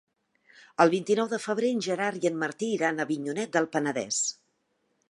[0.85, 4.25] El vint-i-nou de febrer en Gerard i en Martí iran a Avinyonet del Penedès.